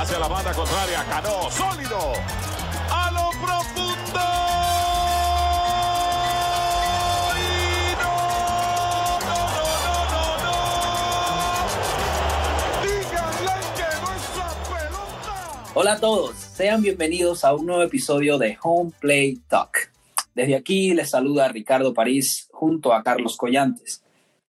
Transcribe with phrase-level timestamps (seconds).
[0.00, 1.98] Hacia la banda contraria, Cano, sólido.
[2.90, 4.20] A lo profundo.
[12.82, 14.24] Díganle que no es
[14.72, 15.70] pelota.
[15.74, 19.92] Hola a todos, sean bienvenidos a un nuevo episodio de Home Play Talk.
[20.34, 24.02] Desde aquí les saluda Ricardo París junto a Carlos Collantes.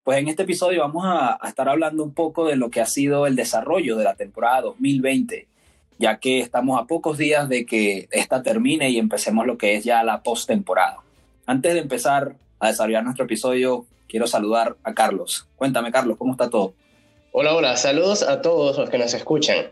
[0.03, 3.27] Pues en este episodio vamos a, estar hablando un poco de lo que ha sido
[3.27, 5.47] el desarrollo de la temporada 2020,
[5.97, 9.83] ya que estamos a pocos días de que esta termine y empecemos lo que es
[9.83, 10.97] ya la postemporada.
[11.45, 15.47] Antes de empezar a desarrollar nuestro episodio, quiero saludar a Carlos.
[15.57, 16.73] Cuéntame, Carlos, ¿cómo está todo?
[17.31, 19.67] Hola, hola, saludos a todos los que nos escuchan.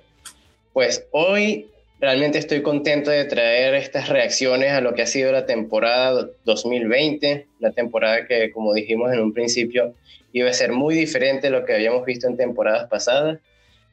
[0.73, 5.45] Pues hoy realmente estoy contento de traer estas reacciones a lo que ha sido la
[5.45, 9.95] temporada 2020, la temporada que, como dijimos en un principio,
[10.31, 13.39] iba a ser muy diferente a lo que habíamos visto en temporadas pasadas,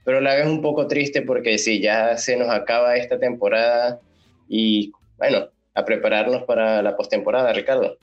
[0.04, 4.00] pero la vez un poco triste porque sí, ya se nos acaba esta temporada
[4.48, 7.96] y bueno, a prepararnos para la postemporada, Ricardo.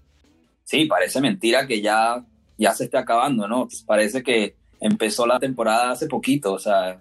[0.63, 2.23] Sí, parece mentira que ya,
[2.57, 3.67] ya se esté acabando, ¿no?
[3.85, 6.99] Parece que empezó la temporada hace poquito, o sea,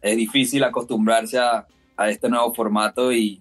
[0.00, 1.66] es difícil acostumbrarse a,
[1.96, 3.40] a este nuevo formato y,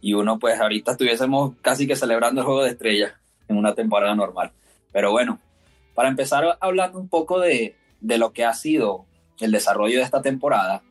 [0.00, 3.12] y, uno pues ahorita estuviésemos casi que celebrando el juego de estrellas
[3.48, 4.52] en una temporada normal.
[4.92, 5.38] Pero bueno,
[5.94, 9.06] para empezar hablando un poco de, de lo que ha sido
[9.40, 10.82] el desarrollo de esta temporada,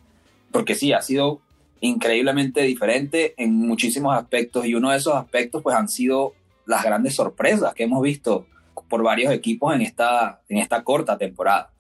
[0.52, 1.42] porque sí, ha sido
[1.82, 6.34] increíblemente diferente en muchísimos aspectos y uno de esos aspectos pues han sido
[6.66, 8.48] las grandes sorpresas que hemos visto
[8.88, 11.72] por varios equipos en esta, en esta corta temporada.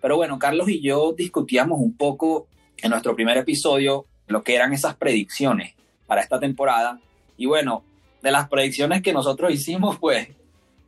[0.00, 2.46] Pero bueno, Carlos y yo discutíamos un poco
[2.78, 5.74] en nuestro primer episodio lo que eran esas predicciones
[6.06, 7.00] para esta temporada.
[7.36, 7.84] Y bueno,
[8.22, 10.28] de las predicciones que nosotros hicimos, pues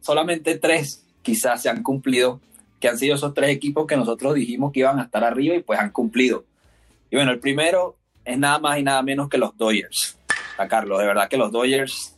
[0.01, 2.41] solamente tres quizás se han cumplido,
[2.81, 5.63] que han sido esos tres equipos que nosotros dijimos que iban a estar arriba y
[5.63, 6.45] pues han cumplido.
[7.11, 10.19] Y bueno, el primero es nada más y nada menos que los Dodgers.
[10.57, 12.17] A Carlos, de verdad que los Dodgers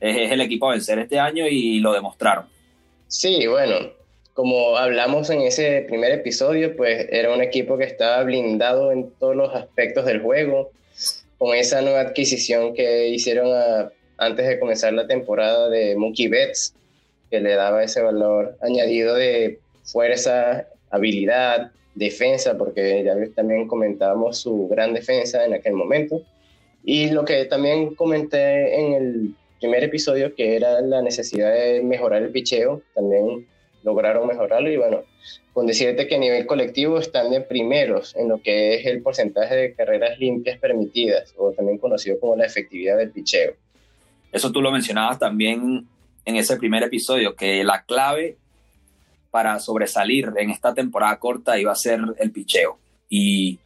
[0.00, 2.46] es, es el equipo a vencer este año y lo demostraron.
[3.06, 3.74] Sí, bueno,
[4.34, 9.36] como hablamos en ese primer episodio, pues era un equipo que estaba blindado en todos
[9.36, 10.70] los aspectos del juego,
[11.38, 16.74] con esa nueva adquisición que hicieron a, antes de comenzar la temporada de Mookie Betts,
[17.30, 24.68] que le daba ese valor añadido de fuerza, habilidad, defensa, porque ya también comentábamos su
[24.68, 26.22] gran defensa en aquel momento.
[26.84, 32.22] Y lo que también comenté en el primer episodio, que era la necesidad de mejorar
[32.22, 33.46] el picheo, también
[33.84, 35.02] lograron mejorarlo y bueno,
[35.52, 39.54] con decirte que a nivel colectivo están de primeros en lo que es el porcentaje
[39.54, 43.54] de carreras limpias permitidas o también conocido como la efectividad del picheo.
[44.30, 45.86] Eso tú lo mencionabas también
[46.24, 48.36] en ese primer episodio, que la clave
[49.30, 52.78] para sobresalir en esta temporada corta iba a ser el picheo.
[53.08, 53.58] Y,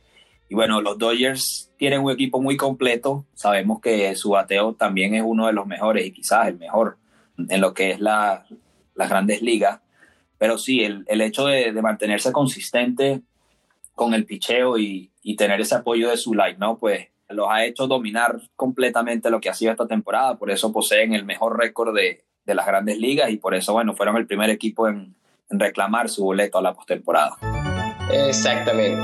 [0.48, 5.22] y bueno, los Dodgers tienen un equipo muy completo, sabemos que su bateo también es
[5.24, 6.96] uno de los mejores y quizás el mejor
[7.36, 8.46] en lo que es la,
[8.94, 9.80] las grandes ligas
[10.38, 13.22] pero sí, el, el hecho de, de, mantenerse consistente
[13.94, 16.78] con el picheo y, y, tener ese apoyo de su line, ¿no?
[16.78, 21.14] Pues los ha hecho dominar completamente lo que ha sido esta temporada, por eso poseen
[21.14, 24.50] el mejor récord de, de las grandes ligas y por eso, bueno, fueron el primer
[24.50, 25.14] equipo en,
[25.50, 27.36] en reclamar su boleto a la postemporada.
[28.12, 29.02] Exactamente.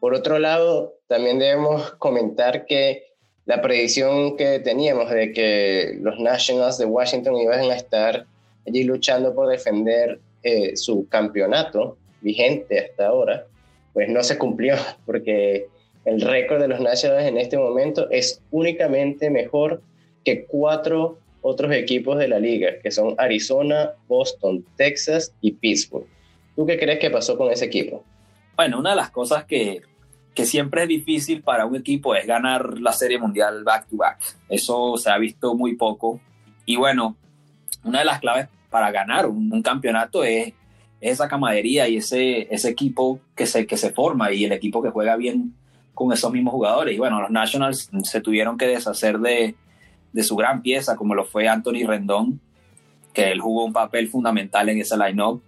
[0.00, 3.08] Por otro lado, también debemos comentar que
[3.46, 8.26] la predicción que teníamos de que los Nationals de Washington iban a estar
[8.66, 13.46] allí luchando por defender eh, su campeonato vigente hasta ahora,
[13.92, 14.76] pues no se cumplió
[15.06, 15.66] porque
[16.04, 19.82] el récord de los Nationals en este momento es únicamente mejor
[20.24, 26.06] que cuatro otros equipos de la liga, que son Arizona, Boston, Texas y Pittsburgh.
[26.56, 28.04] ¿Tú qué crees que pasó con ese equipo?
[28.56, 29.82] Bueno, una de las cosas que,
[30.34, 34.18] que siempre es difícil para un equipo es ganar la Serie Mundial back to back.
[34.48, 36.20] Eso se ha visto muy poco.
[36.66, 37.16] Y bueno,
[37.84, 42.68] una de las claves para ganar un, campeonato es, es, esa camaradería y ese, ese
[42.68, 45.54] equipo que se, que se forma y el equipo que juega bien
[45.94, 46.94] con esos mismos jugadores.
[46.94, 49.54] Y bueno, los Nationals se tuvieron que deshacer de,
[50.12, 52.40] de su gran pieza, como lo fue Anthony Rendón,
[53.12, 55.42] que él jugó un papel fundamental en ese line-up,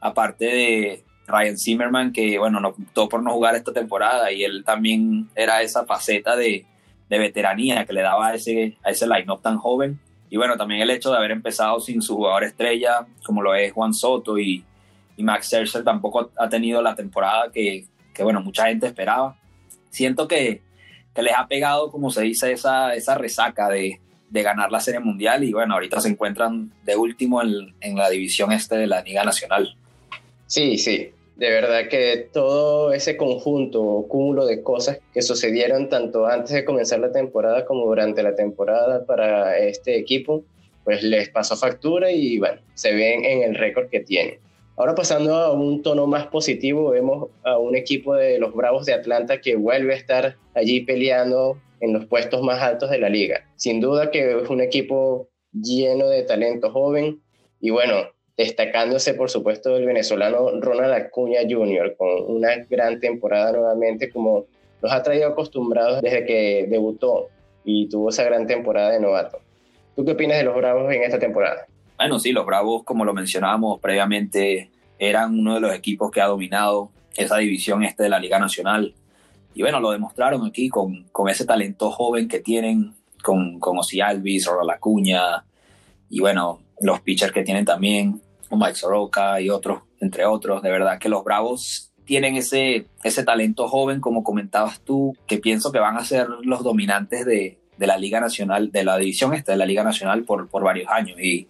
[0.00, 4.64] aparte de Ryan Zimmerman, que bueno, no optó por no jugar esta temporada y él
[4.64, 6.66] también era esa faceta de,
[7.08, 9.98] de veteranía que le daba a ese, a ese line-up tan joven.
[10.30, 13.72] Y bueno, también el hecho de haber empezado sin su jugador estrella, como lo es
[13.72, 14.64] Juan Soto y,
[15.18, 19.36] Max Scherzer, tampoco ha tenido la temporada que, que bueno, mucha gente esperaba.
[19.88, 20.60] Siento que,
[21.14, 25.00] que les ha pegado, como se dice, esa, esa resaca de, de ganar la Serie
[25.00, 29.02] Mundial y bueno, ahorita se encuentran de último en, en, la división este de la
[29.02, 29.74] Liga Nacional.
[30.46, 31.10] Sí, sí.
[31.36, 36.64] De verdad que todo ese conjunto o cúmulo de cosas que sucedieron tanto antes de
[36.64, 40.44] comenzar la temporada como durante la temporada para este equipo,
[40.84, 44.38] pues les pasó factura y bueno, se ven en el récord que tienen.
[44.78, 48.94] Ahora pasando a un tono más positivo, vemos a un equipo de los Bravos de
[48.94, 53.46] Atlanta que vuelve a estar allí peleando en los puestos más altos de la liga.
[53.56, 57.20] Sin duda que es un equipo lleno de talento joven
[57.60, 61.96] y bueno, destacándose por supuesto el venezolano Ronald Acuña Jr.
[61.96, 64.44] con una gran temporada nuevamente como
[64.82, 67.28] nos ha traído acostumbrados desde que debutó
[67.64, 69.38] y tuvo esa gran temporada de novato.
[69.96, 71.66] ¿Tú qué opinas de los Bravos en esta temporada?
[71.96, 76.26] Bueno, sí, los Bravos, como lo mencionábamos previamente, eran uno de los equipos que ha
[76.26, 78.94] dominado esa división este de la Liga Nacional.
[79.54, 84.46] Y bueno, lo demostraron aquí con, con ese talento joven que tienen, con, con Alvis,
[84.46, 85.44] Ronald Acuña,
[86.10, 90.62] y bueno, los pitchers que tienen también, Mike Soroka y otros, entre otros.
[90.62, 95.72] De verdad que los Bravos tienen ese, ese talento joven, como comentabas tú, que pienso
[95.72, 99.52] que van a ser los dominantes de, de la Liga Nacional, de la división esta
[99.52, 101.18] de la Liga Nacional por, por varios años.
[101.20, 101.48] Y,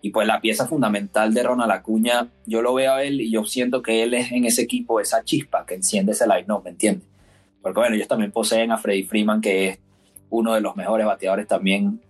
[0.00, 3.44] y pues la pieza fundamental de Ronald Acuña, yo lo veo a él y yo
[3.44, 7.08] siento que él es en ese equipo esa chispa que enciende ese line-up, ¿me entiendes?
[7.60, 9.78] Porque bueno, ellos también poseen a Freddy Freeman, que es
[10.30, 12.00] uno de los mejores bateadores también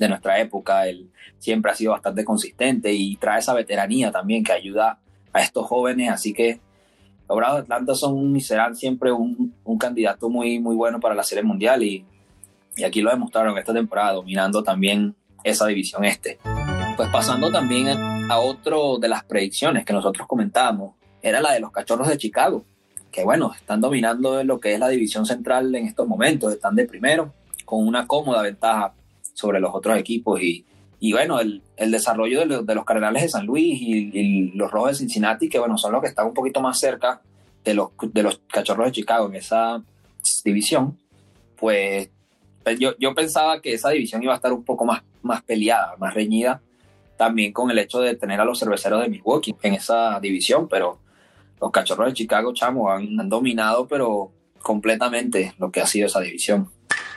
[0.00, 0.88] de nuestra época.
[0.88, 4.98] Él siempre ha sido bastante consistente y trae esa veteranía también que ayuda
[5.32, 6.10] a estos jóvenes.
[6.10, 6.58] Así que
[7.28, 11.14] los Bravos de Atlanta son y serán siempre un, un, candidato muy, muy bueno para
[11.14, 12.04] la Serie Mundial y,
[12.76, 15.14] y aquí lo demostraron esta temporada, dominando también
[15.44, 16.38] esa división este.
[16.96, 21.70] Pues pasando también a otro de las predicciones que nosotros comentábamos, era la de los
[21.70, 22.64] Cachorros de Chicago,
[23.12, 26.86] que bueno, están dominando lo que es la división central en estos momentos, están de
[26.86, 27.32] primero,
[27.64, 28.94] con una cómoda ventaja
[29.40, 30.64] sobre los otros equipos y,
[31.00, 34.70] y bueno, el, el desarrollo de, los, de, los Cardenales de San Luis y, los
[34.70, 37.22] Rojos de Cincinnati, que bueno, son los que están un poquito más cerca
[37.64, 39.82] de los, de los Cachorros de Chicago en esa
[40.44, 40.98] división,
[41.56, 42.10] pues
[42.78, 46.12] yo, yo pensaba que esa división iba a estar un poco más, más peleada, más
[46.12, 46.60] reñida,
[47.16, 50.98] también con el hecho de tener a los cerveceros de Milwaukee en esa división, pero
[51.60, 56.70] los Cachorros de Chicago, chamo, han dominado, pero completamente lo que ha sido esa división.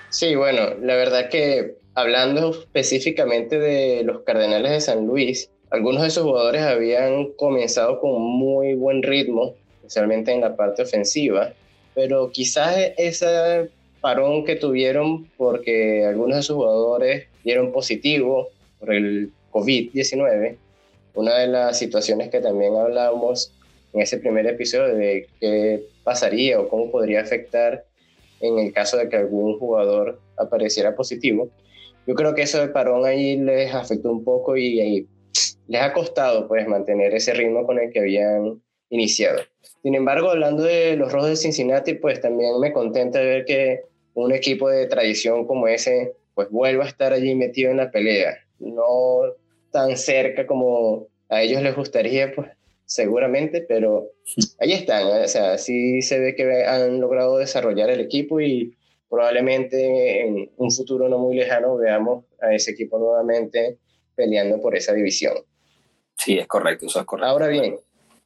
[0.09, 6.09] Sí, bueno, la verdad que hablando específicamente de los Cardenales de San Luis, algunos de
[6.09, 11.53] sus jugadores habían comenzado con muy buen ritmo, especialmente en la parte ofensiva,
[11.95, 13.69] pero quizás ese
[14.01, 18.49] parón que tuvieron porque algunos de sus jugadores dieron positivo
[18.79, 20.57] por el COVID-19,
[21.15, 23.53] una de las situaciones que también hablamos
[23.93, 27.85] en ese primer episodio de qué pasaría o cómo podría afectar
[28.41, 31.49] en el caso de que algún jugador apareciera positivo.
[32.05, 35.07] Yo creo que eso de parón ahí les afectó un poco y,
[35.67, 39.39] les ha costado pues mantener ese ritmo con el que habían iniciado.
[39.81, 43.81] Sin embargo, hablando de los Rojos de Cincinnati, pues también me contenta ver que
[44.13, 48.37] un equipo de tradición como ese pues vuelva a estar allí metido en la pelea.
[48.59, 49.21] No
[49.71, 52.49] tan cerca como a ellos les gustaría, pues
[52.85, 54.09] seguramente, pero
[54.59, 55.07] ahí están.
[55.07, 58.75] O sea, sí se ve que han logrado desarrollar el equipo y
[59.13, 63.77] probablemente en un futuro no muy lejano veamos a ese equipo nuevamente
[64.15, 65.35] peleando por esa división.
[66.17, 67.29] Sí, es correcto, eso es correcto.
[67.29, 67.77] Ahora bien,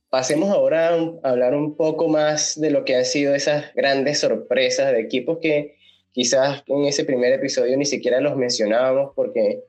[0.09, 4.93] pasemos ahora a hablar un poco más de lo que han sido esas grandes sorpresas
[4.93, 5.75] de equipos que
[6.13, 9.63] quizás en ese primer episodio ni siquiera los mencionábamos porque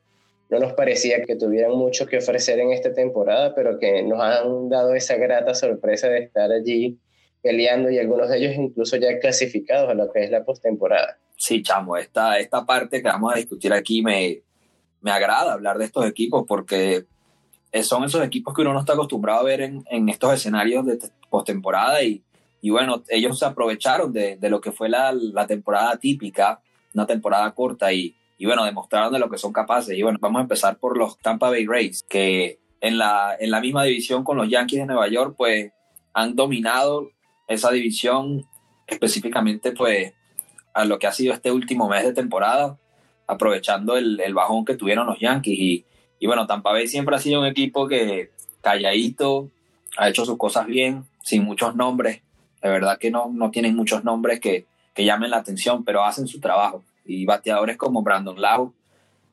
[0.50, 4.68] no nos parecía que tuvieran mucho que ofrecer en esta temporada, pero que nos han
[4.68, 6.96] dado esa grata sorpresa de estar allí
[7.42, 11.18] peleando y algunos de ellos incluso ya clasificados a lo que es la postemporada.
[11.36, 14.42] Sí, chamo, esta, esta parte que vamos a discutir aquí me,
[15.00, 17.06] me agrada hablar de estos equipos porque
[17.82, 20.98] son esos equipos que uno no está acostumbrado a ver en, en estos escenarios de
[21.30, 22.22] postemporada y,
[22.60, 26.60] y bueno, ellos se aprovecharon de, de lo que fue la, la temporada típica,
[26.94, 29.96] una temporada corta y, y bueno, demostraron de lo que son capaces.
[29.96, 33.60] Y bueno, vamos a empezar por los Tampa Bay Rays, que en la, en la
[33.60, 35.72] misma división con los Yankees de Nueva York, pues
[36.14, 37.10] han dominado
[37.48, 38.46] esa división
[38.86, 40.12] específicamente pues
[40.74, 42.78] a lo que ha sido este último mes de temporada,
[43.26, 45.58] aprovechando el, bajón que tuvieron los Yankees.
[45.58, 45.84] Y,
[46.20, 49.50] y, bueno, Tampa Bay siempre ha sido un equipo que calladito,
[49.96, 52.22] ha hecho sus cosas bien, sin muchos nombres.
[52.62, 56.28] De verdad que no, no tienen muchos nombres que, que llamen la atención, pero hacen
[56.28, 56.84] su trabajo.
[57.04, 58.72] Y bateadores como Brandon Lau,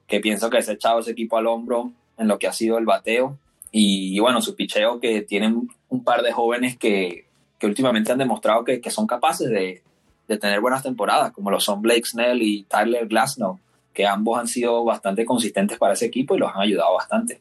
[0.07, 2.77] que pienso que se ha echado ese equipo al hombro en lo que ha sido
[2.77, 3.37] el bateo.
[3.71, 7.24] Y, y bueno, su picheo que tienen un par de jóvenes que,
[7.59, 9.81] que últimamente han demostrado que, que son capaces de,
[10.27, 13.59] de, tener buenas temporadas, como lo son Blake Snell y Tyler Glasnow,
[13.93, 17.39] que ambos han sido bastante consistentes para ese equipo y los han ayudado bastante.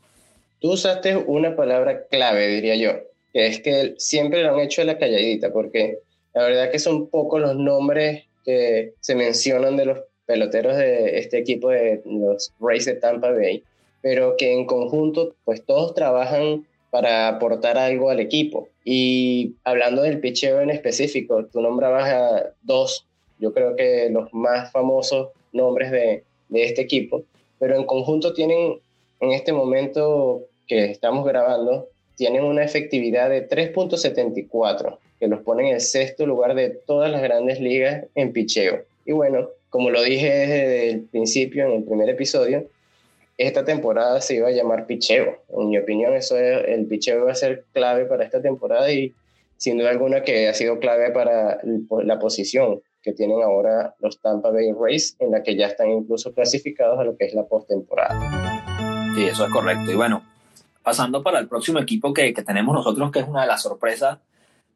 [0.60, 2.92] Tú usaste una palabra clave, diría yo,
[3.32, 5.98] que es que siempre lo han hecho la calladita, porque
[6.32, 11.38] la verdad que son pocos los nombres que se mencionan de los peloteros de este
[11.38, 13.62] equipo de los Rays de Tampa Bay,
[14.00, 18.68] pero que en conjunto pues todos trabajan para aportar algo al equipo.
[18.84, 23.04] Y hablando del picheo en específico, tú nombrabas a dos,
[23.40, 27.24] yo creo que los más famosos nombres de, de este equipo,
[27.58, 28.78] pero en conjunto tienen
[29.18, 35.74] en este momento que estamos grabando, tienen una efectividad de 3.74, que los pone en
[35.74, 38.84] el sexto lugar de todas las grandes ligas en picheo.
[39.04, 42.68] Y bueno, como lo dije desde el principio, en el primer episodio,
[43.36, 45.42] esta temporada se iba a llamar picheo.
[45.56, 49.14] En mi opinión, eso el picheo va a ser clave para esta temporada y
[49.56, 51.60] sin duda alguna que ha sido clave para
[52.04, 56.32] la posición que tienen ahora los Tampa Bay Rays, en la que ya están incluso
[56.32, 59.14] clasificados a lo que es la postemporada.
[59.14, 59.92] Sí, eso es correcto.
[59.92, 60.24] Y bueno,
[60.82, 64.18] pasando para el próximo equipo que, que tenemos nosotros, que es una de las sorpresas,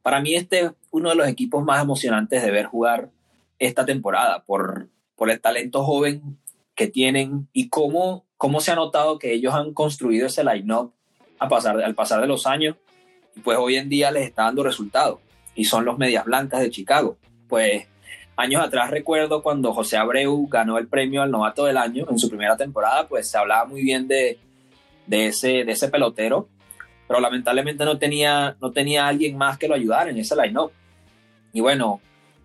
[0.03, 3.11] para mí este es uno de los equipos más emocionantes de ver jugar
[3.59, 6.39] esta temporada por, por el talento joven
[6.75, 10.93] que tienen y cómo, cómo se ha notado que ellos han construido ese line-up
[11.39, 12.77] al pasar de los años
[13.37, 15.19] y pues hoy en día les está dando resultados
[15.55, 17.19] y son los Medias Blancas de Chicago.
[17.49, 17.87] Pues
[18.37, 22.29] años atrás recuerdo cuando José Abreu ganó el premio al novato del año en su
[22.29, 24.39] primera temporada, pues se hablaba muy bien de,
[25.07, 26.49] de, ese, de ese pelotero,
[27.09, 30.71] pero lamentablemente no tenía, no tenía alguien más que lo ayudara en ese line-up.
[31.53, 32.01] Y bueno,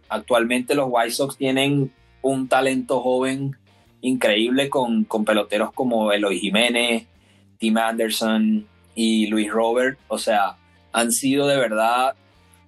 [0.09, 1.91] actualmente los White Sox tienen
[2.23, 3.57] un talento joven
[4.03, 7.07] increíble con, con peloteros como Eloy Jiménez,
[7.57, 9.97] Tim Anderson y Luis Robert.
[10.09, 10.57] O sea,
[10.91, 12.13] han sido de verdad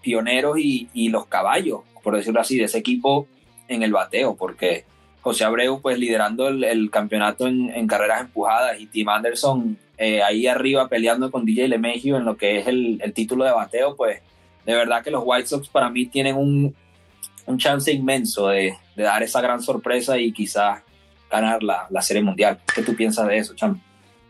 [0.02, 3.28] pioneros y, y, los caballos, por decirlo así, de ese equipo
[3.68, 4.86] en el bateo, porque
[5.22, 10.46] José Abreu pues liderando el, el campeonato en, carreras empujadas y Tim Anderson eh, ahí
[10.46, 14.22] arriba peleando con DJ LeMahieu en lo que es el, el, título de bateo, pues
[14.66, 16.76] de verdad que los White Sox para mí tienen un,
[17.48, 20.84] un chance inmenso de, de, dar esa gran sorpresa y quizás
[21.42, 22.60] ganar la, la, Serie Mundial.
[22.74, 23.82] ¿Qué tú piensas de eso, Cham?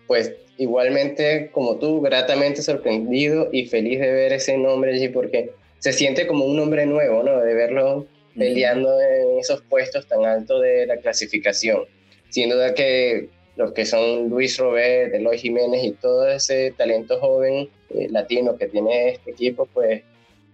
[0.07, 5.93] Pues igualmente como tú, gratamente sorprendido y feliz de ver ese nombre allí porque se
[5.93, 7.39] siente como un nombre nuevo, ¿no?
[7.39, 8.07] De verlo
[8.37, 11.85] peleando en esos puestos tan altos de la clasificación.
[12.29, 17.69] Sin duda que los que son Luis Robert, Eloy Jiménez y todo ese talento joven
[17.89, 20.01] eh, latino que tiene este equipo, pues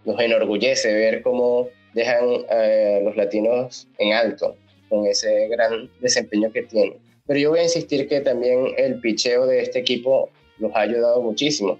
[0.05, 4.55] nos enorgullece ver cómo dejan a los latinos en alto
[4.91, 6.97] con ese gran desempeño que tienen.
[7.25, 10.29] Pero yo voy a insistir que también el picheo de este equipo
[10.59, 11.79] los ha ayudado muchísimo.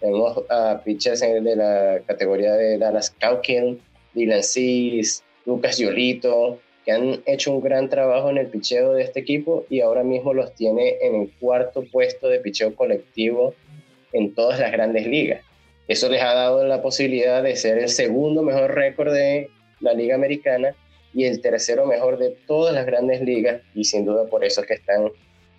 [0.00, 3.80] Tenemos a pitchers de la categoría de Dallas Cowkill,
[4.14, 9.18] Dylan Cease, Lucas Yolito, que han hecho un gran trabajo en el picheo de este
[9.18, 13.54] equipo y ahora mismo los tiene en el cuarto puesto de picheo colectivo
[14.12, 15.42] en todas las grandes ligas.
[15.88, 19.50] Eso les ha dado la posibilidad de ser el segundo mejor récord de
[19.80, 20.76] la Liga Americana
[21.16, 24.66] y el tercero mejor de todas las grandes ligas y sin duda por eso es
[24.66, 25.10] que están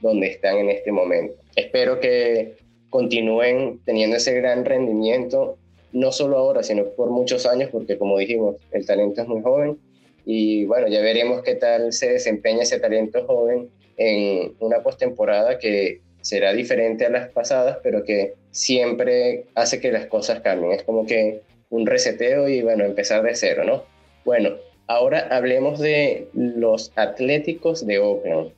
[0.02, 1.34] donde están en este momento.
[1.56, 2.58] Espero que
[2.92, 5.58] continúen teniendo ese gran rendimiento,
[5.94, 9.80] no solo ahora, sino por muchos años, porque como dijimos, el talento es muy joven
[10.26, 16.02] y bueno, ya veremos qué tal se desempeña ese talento joven en una postemporada que
[16.22, 20.74] será diferente a las pasadas, pero que siempre hace que las cosas cambien.
[20.74, 23.86] Es como que un reseteo y bueno, empezar de cero, ¿no?
[24.24, 28.52] Bueno, ahora hablemos de los Atléticos de Oakland,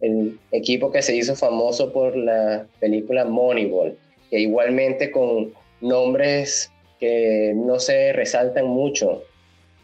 [0.00, 3.96] el equipo que se hizo famoso por la película Moneyball,
[4.30, 9.22] que igualmente con nombres que no se resaltan mucho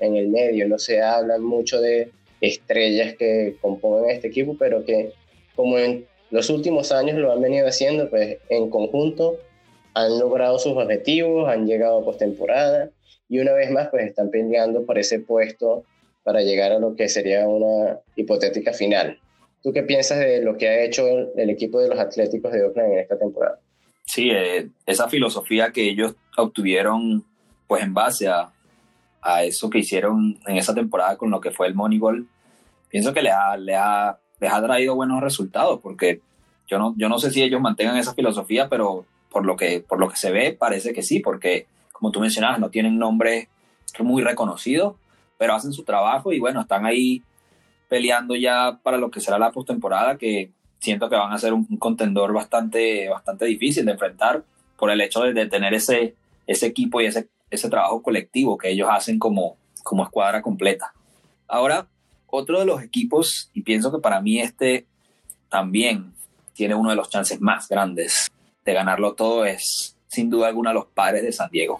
[0.00, 5.12] en el medio, no se habla mucho de estrellas que componen este equipo, pero que
[5.56, 9.38] como en los últimos años lo han venido haciendo, pues en conjunto
[9.98, 12.90] han logrado sus objetivos, han llegado a postemporada
[13.28, 15.84] y una vez más pues están peleando por ese puesto
[16.22, 19.18] para llegar a lo que sería una hipotética final.
[19.62, 21.04] ¿Tú qué piensas de lo que ha hecho
[21.36, 23.58] el, equipo de los Atléticos de Oakland en esta temporada?
[24.04, 27.24] Sí, eh, esa filosofía que ellos obtuvieron
[27.66, 28.52] pues en base a,
[29.20, 32.26] a, eso que hicieron en esa temporada con lo que fue el Moneyball,
[32.88, 36.20] pienso que les ha, les ha, les ha traído buenos resultados porque
[36.68, 40.00] yo no, yo no sé si ellos mantengan esa filosofía, pero por lo, que, por
[40.00, 43.48] lo que se ve parece que sí, porque como tú mencionabas, no tienen nombres
[43.98, 44.96] muy reconocidos,
[45.36, 47.22] pero hacen su trabajo y bueno, están ahí
[47.88, 51.64] peleando ya para lo que será la postemporada, que siento que van a ser un,
[51.78, 54.44] contendor bastante, bastante difícil de enfrentar
[54.76, 56.14] por el hecho de, de tener ese,
[56.46, 60.92] ese equipo y ese, ese trabajo colectivo que ellos hacen como, como escuadra completa.
[61.48, 61.88] Ahora,
[62.26, 64.86] otro de los equipos, y pienso que para mí este
[65.48, 66.12] también
[66.52, 68.28] tiene uno de los chances más grandes
[68.68, 71.78] de ganarlo todo, es sin duda alguna los padres de San Diego.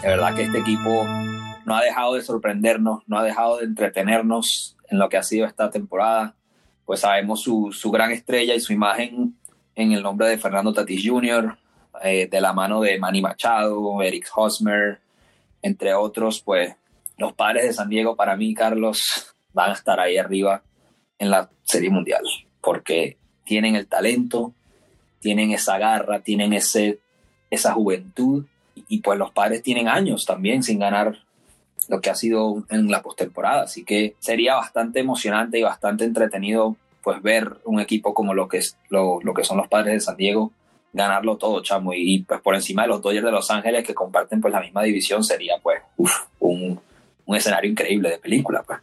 [0.00, 1.04] De verdad que este equipo
[1.64, 5.46] no ha dejado de sorprendernos, no ha dejado de entretenernos en lo que ha sido
[5.48, 6.36] esta temporada.
[6.84, 9.36] Pues sabemos su, su gran estrella y su imagen
[9.74, 11.58] en el nombre de Fernando Tatis Jr.,
[12.04, 15.00] eh, de la mano de Manny Machado, Eric Hosmer,
[15.60, 16.76] entre otros, pues
[17.16, 20.62] los padres de San Diego para mí, Carlos, van a estar ahí arriba
[21.18, 22.22] en la Serie Mundial,
[22.60, 24.54] porque tienen el talento,
[25.20, 26.98] tienen esa garra, tienen ese,
[27.50, 28.44] esa juventud,
[28.88, 31.18] y pues los padres tienen años también sin ganar
[31.88, 36.76] lo que ha sido en la postemporada, así que sería bastante emocionante y bastante entretenido
[37.02, 40.00] pues ver un equipo como lo que, es, lo, lo que son los padres de
[40.00, 40.52] San Diego
[40.92, 44.40] ganarlo todo, chamo, y, pues por encima de los Dodgers de Los Ángeles que comparten
[44.40, 45.80] pues la misma división sería pues
[46.40, 46.80] un,
[47.26, 48.80] un escenario increíble de película, pues.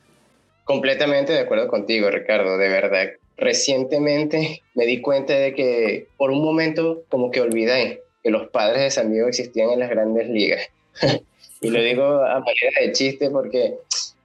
[0.63, 3.08] Completamente de acuerdo contigo, Ricardo, de verdad.
[3.38, 8.82] Recientemente me di cuenta de que por un momento como que olvidé que los padres
[8.82, 10.62] de San Diego existían en las grandes ligas.
[11.62, 13.75] y lo digo a manera de chiste porque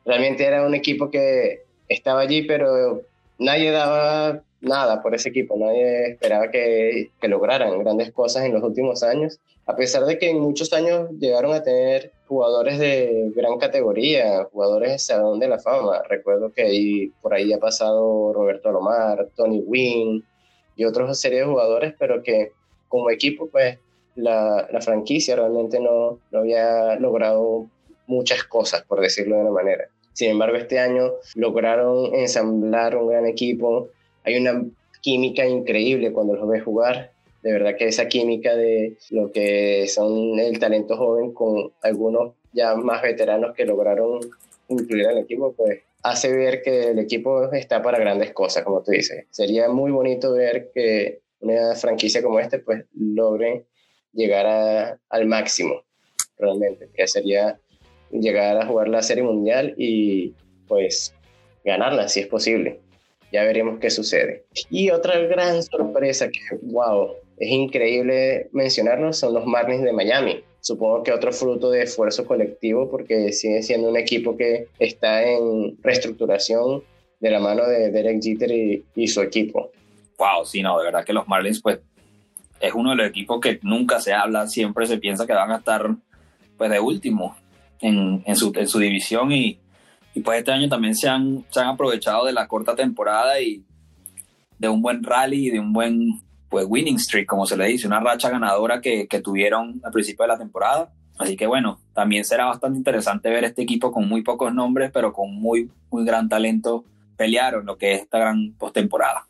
[0.05, 3.03] realmente era un equipo que estaba allí, pero
[3.39, 8.63] nadie daba nada por ese equipo, nadie esperaba que, que, lograran grandes cosas en los
[8.63, 13.59] últimos años, a pesar de que en muchos años llegaron a tener jugadores de gran
[13.59, 16.01] categoría, jugadores de Salón de la Fama.
[16.09, 20.25] Recuerdo que por ahí ha pasado Roberto Alomar, Tony Wynn
[20.77, 22.53] y otros serie de jugadores, pero que
[22.87, 23.79] como equipo, pues
[24.15, 27.67] la, la franquicia realmente no, no había logrado
[28.07, 29.89] muchas cosas, por decirlo de una manera.
[30.13, 33.89] Sin embargo, este año lograron ensamblar un gran equipo,
[34.23, 34.67] hay una
[35.01, 37.11] química increíble cuando los ves jugar.
[37.43, 42.75] De verdad que esa química de lo que son el talento joven con algunos ya
[42.75, 44.21] más veteranos que lograron
[44.69, 48.93] incluir al equipo, pues hace ver que el equipo está para grandes cosas, como tú
[48.93, 49.27] dices.
[49.31, 53.65] Sería muy bonito ver que una franquicia como esta pues logre
[54.13, 55.83] llegar al máximo,
[56.39, 57.59] realmente, que sería
[58.11, 60.35] llegar a jugar la Serie Mundial y
[60.67, 61.15] pues
[61.65, 62.81] ganarla si es posible.
[63.33, 64.45] Ya veremos qué sucede.
[64.71, 70.45] Y otra gran sorpresa que, wow, es increíble mencionarlo, son los Marlins de Miami.
[70.61, 75.79] Supongo que otro fruto de esfuerzo colectivo porque sigue siendo un equipo que está en
[75.83, 76.85] reestructuración
[77.19, 79.71] de la mano de Derek Jeter y, su equipo.
[80.19, 81.81] Wow, sí, no, de verdad que los Marlins pues
[82.61, 85.57] es uno de los equipos que nunca se habla, siempre se piensa que van a
[85.57, 85.89] estar
[86.59, 87.35] pues de último
[87.81, 89.59] en, en su división y,
[90.15, 93.65] y pues este año también se han, se han aprovechado de la corta temporada y
[94.59, 96.21] de un buen rally y de un buen
[96.51, 100.25] pues winning streak, como se le dice, una racha ganadora que, que tuvieron al principio
[100.25, 100.93] de la temporada.
[101.19, 105.13] Así que bueno, también será bastante interesante ver este equipo con muy pocos nombres, pero
[105.13, 106.85] con muy, muy gran talento
[107.17, 109.27] pelear en lo que es esta gran postemporada.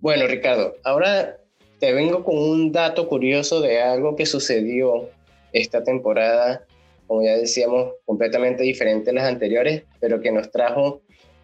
[0.00, 1.36] Bueno, Ricardo, ahora
[1.80, 5.08] te vengo con un dato curioso de algo que sucedió
[5.52, 6.62] esta temporada
[7.08, 11.00] como ya decíamos, completamente diferente a las anteriores, pero que nos trajo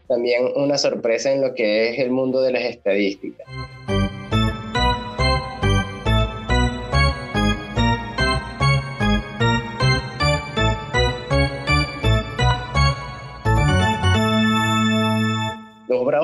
[0.07, 3.49] también una sorpresa en lo que es el mundo de las estadísticas.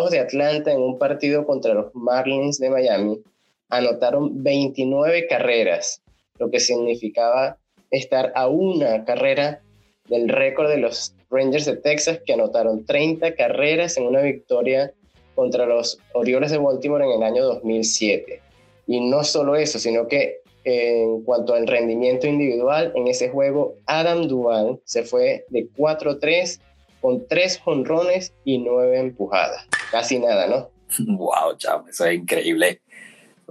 [0.01, 3.21] Bravos de Atlanta en un partido contra los Marlins de Miami
[3.69, 6.01] anotaron 29 carreras,
[6.39, 7.59] lo que significaba
[7.91, 9.61] estar a una carrera
[10.09, 14.91] del récord de los Rangers de Texas que anotaron 30 carreras en una victoria
[15.35, 18.41] contra los Orioles de Baltimore en el año 2007.
[18.87, 24.29] Y no solo eso, sino que en cuanto al rendimiento individual en ese juego, Adam
[24.29, 26.59] Duval se fue de 4-3
[27.03, 29.70] con 3 jonrones y 9 empujadas.
[29.91, 30.71] Casi nada, ¿no?
[31.17, 32.83] Wow, chavo, eso es increíble.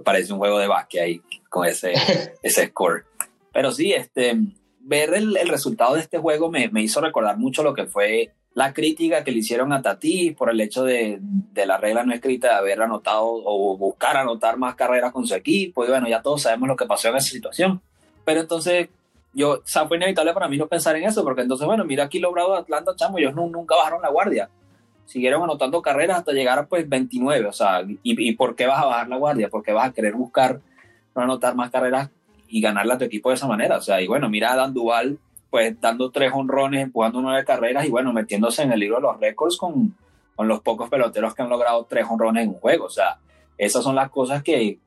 [0.04, 1.92] Parece un juego de básquet ahí con ese,
[2.42, 3.04] ese score.
[3.52, 4.36] Pero sí, este,
[4.80, 8.32] ver el, el resultado de este juego me, me, hizo recordar mucho lo que fue
[8.54, 12.12] la crítica que le hicieron a Tati por el hecho de, de, la regla no
[12.12, 15.84] escrita de haber anotado o buscar anotar más carreras con su equipo.
[15.84, 17.80] Y bueno, ya todos sabemos lo que pasó en esa situación.
[18.24, 18.88] Pero entonces,
[19.32, 22.04] yo, o sea, fue inevitable para mí no pensar en eso, porque entonces, bueno, mira
[22.04, 22.26] aquí de
[22.56, 24.50] Atlanta, chamo, ellos no, nunca bajaron la guardia.
[25.10, 27.46] Siguieron anotando carreras hasta llegar a pues 29.
[27.46, 29.48] O sea, ¿y, ¿y por qué vas a bajar la guardia?
[29.48, 30.60] Porque vas a querer buscar
[31.16, 32.10] no anotar más carreras
[32.46, 33.78] y ganarle a tu equipo de esa manera.
[33.78, 35.18] O sea, y bueno, mira a Dan Duval,
[35.50, 39.18] pues dando tres honrones, empujando nueve carreras y bueno, metiéndose en el libro de los
[39.18, 39.96] récords con,
[40.36, 42.84] con los pocos peloteros que han logrado tres honrones en un juego.
[42.84, 43.18] O sea,
[43.58, 44.78] esas son las cosas que,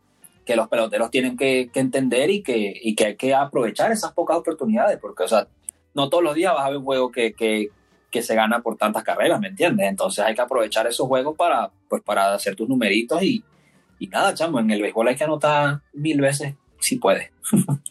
[0.45, 4.13] que los peloteros tienen que, que entender y que, y que hay que aprovechar esas
[4.13, 5.47] pocas oportunidades, porque, o sea,
[5.93, 7.69] no todos los días vas a ver un juego que, que,
[8.13, 9.89] que se gana por tantas carreras, ¿me entiendes?
[9.89, 13.43] Entonces hay que aprovechar esos juegos para, pues, para hacer tus numeritos y,
[13.99, 17.31] y nada, chamo, en el béisbol hay que anotar mil veces si puede.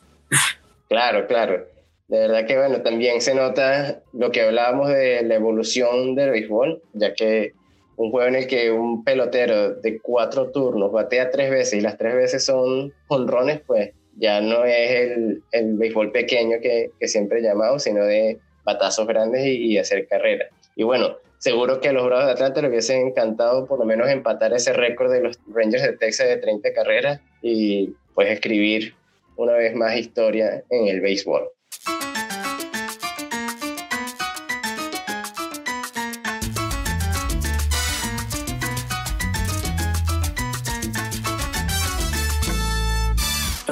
[0.88, 1.64] Claro, claro.
[2.08, 6.82] De verdad que bueno, también se nota lo que hablábamos de la evolución del béisbol,
[6.92, 7.54] ya que
[7.96, 11.96] un juego en el que un pelotero de cuatro turnos batea tres veces y las
[11.96, 17.38] tres veces son honrones, pues ya no es el, el béisbol pequeño que, que siempre
[17.38, 20.46] he llamado, sino de batazos grandes y, y, hacer carrera.
[20.76, 24.08] Y bueno, seguro que a los Bravos de Atlanta les hubiese encantado por lo menos
[24.08, 28.94] empatar ese récord de los Rangers de Texas de 30 carreras y pues escribir
[29.36, 31.50] una vez más historia en el béisbol.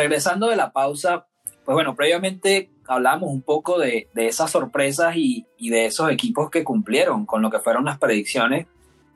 [0.01, 1.27] regresando de la pausa,
[1.71, 6.51] pues bueno, previamente hablamos un poco de, de esas sorpresas y, y, de esos equipos
[6.51, 8.67] que cumplieron con lo que fueron las predicciones,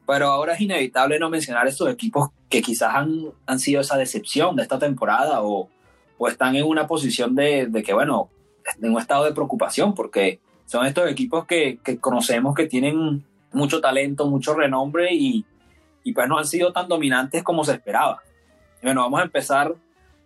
[0.06, 4.54] pero ahora es inevitable no mencionar estos equipos que quizás han, han sido esa decepción
[4.54, 5.68] de esta temporada o,
[6.16, 8.30] o están en una posición de, de, que, bueno,
[8.80, 13.80] en un estado de preocupación, porque son estos equipos que, que conocemos que tienen mucho
[13.80, 15.44] talento, mucho renombre y,
[16.04, 18.22] y pues no han sido tan dominantes como se esperaba.
[18.80, 19.74] Bueno, vamos a empezar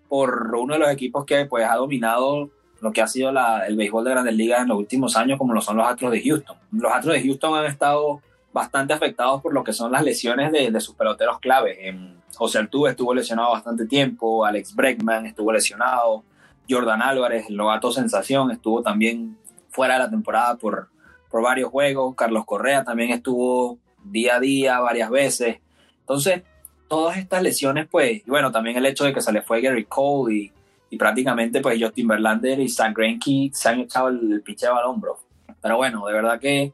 [0.09, 3.31] por uno de los equipos que pues, ha dominado lo que ha sido
[3.67, 6.23] el béisbol de grandes ligas en los últimos años, como lo son los Astros de
[6.23, 6.57] Houston.
[6.73, 8.21] Los Astros de Houston han estado
[8.53, 11.97] bastante afectados por lo que son las lesiones de, sus peloteros clave.
[12.35, 16.23] José Altuve estuvo lesionado bastante tiempo, Alex Bregman estuvo lesionado,
[16.69, 19.37] Jordan Álvarez, el novato sensación, estuvo también
[19.71, 20.89] fuera de la temporada por,
[21.31, 25.59] por varios juegos, Carlos Correa también estuvo día a día varias veces.
[26.01, 26.43] Entonces,
[26.89, 29.85] todas estas lesiones, pues, y bueno, también el hecho de que se le fue Gary
[29.85, 30.53] Cole y,
[30.91, 34.87] y prácticamente, pues, Justin Verlander y Sam Greinke se han echado el, el picheo al
[34.87, 35.19] hombro.
[35.61, 36.73] Pero bueno, de verdad que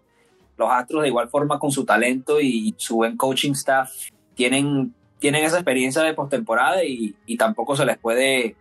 [0.57, 3.91] los Astros, de igual forma, con su talento y su buen coaching staff,
[4.35, 8.57] tienen, tienen esa experiencia de postemporada y, y tampoco se les puede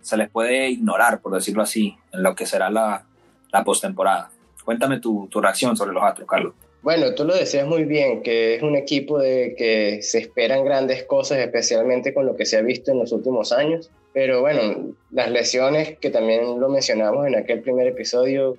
[0.00, 3.04] se les puede ignorar, por decirlo así, en lo que será la,
[3.52, 4.30] la postemporada.
[4.64, 6.54] Cuéntame tu, tu reacción sobre los Astros, Carlos.
[6.82, 11.02] Bueno, tú lo decías muy bien, que es un equipo de que se esperan grandes
[11.04, 13.90] cosas, especialmente con lo que se ha visto en los últimos años.
[14.12, 18.56] Pero bueno, las lesiones, que también lo mencionamos en aquel primer episodio,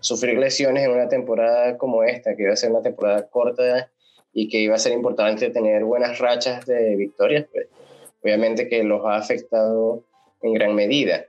[0.00, 3.90] sufrir lesiones en una temporada como esta, que iba a ser una temporada corta
[4.32, 7.68] y que iba a ser importante tener buenas rachas de victorias, pues
[8.22, 10.04] obviamente que los ha afectado
[10.42, 11.26] en gran medida.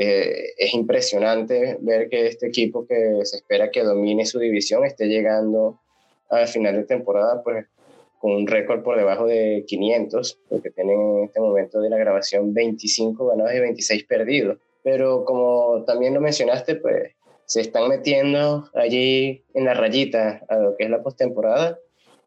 [0.00, 5.08] Eh, es impresionante ver que este equipo que se espera que domine su división esté
[5.08, 5.80] llegando
[6.30, 7.66] al final de temporada pues
[8.20, 12.54] con un récord por debajo de 500, porque tienen en este momento de la grabación
[12.54, 14.58] 25 ganados y 26 perdidos.
[14.84, 20.76] Pero como también lo mencionaste, pues se están metiendo allí en la rayita a lo
[20.76, 21.76] que es la postemporada.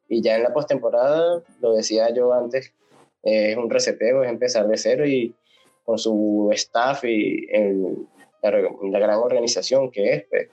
[0.10, 2.74] Y ya en la postemporada, lo decía yo antes,
[3.24, 5.34] es un reseteo, es empezar de cero y
[5.86, 8.08] con su staff y en
[8.42, 10.50] la, la gran organización que es, pues,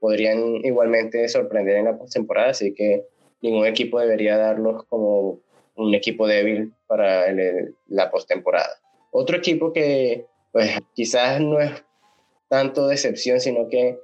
[0.00, 3.06] podrían igualmente sorprender en la postemporada, así que
[3.40, 5.38] ningún equipo debería darlos como
[5.76, 8.70] un equipo débil para el, la postemporada.
[9.10, 11.70] Otro equipo que pues quizás no es
[12.48, 13.98] tanto decepción, sino que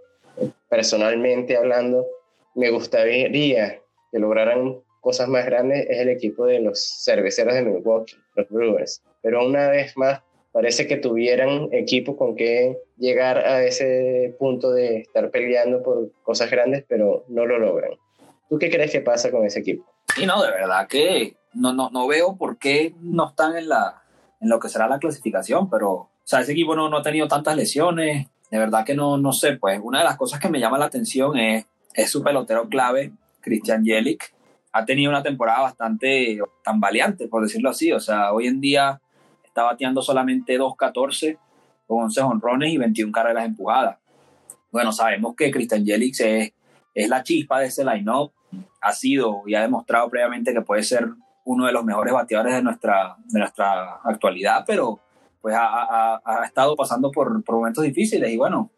[0.68, 2.06] personalmente hablando
[2.54, 8.16] me gustaría que lograran cosas más grandes es el equipo de los cerveceros de Milwaukee,
[8.34, 9.02] los Brewers.
[9.22, 10.22] Pero una vez más
[10.58, 16.50] parece que tuvieran equipo con que llegar a ese punto de estar peleando por cosas
[16.50, 17.92] grandes, pero no lo logran.
[18.48, 19.86] ¿Tú qué crees que pasa con ese equipo?
[20.16, 24.02] Sí, no, de verdad que no, no, no veo por qué no están en, la,
[24.40, 27.28] en lo que será la clasificación, pero o sea, ese equipo no, no ha tenido
[27.28, 30.58] tantas lesiones, de verdad que no, no sé, pues una de las cosas que me
[30.58, 34.34] llama la atención es, es su pelotero clave, Christian Jelic.
[34.72, 39.00] Ha tenido una temporada bastante tambaleante, por decirlo así, o sea, hoy en día
[39.48, 41.38] está bateando solamente 2.14
[41.86, 43.98] con 11 honrones y 21 carreras empujadas.
[44.70, 46.52] Bueno, sabemos que Christian Jelix es,
[46.94, 48.32] es la chispa de ese line-up,
[48.80, 51.08] ha sido y ha demostrado previamente que puede ser
[51.44, 55.00] uno de los mejores bateadores de nuestra, de nuestra actualidad, pero
[55.40, 58.70] pues ha, ha, ha estado pasando por, por, momentos difíciles y bueno,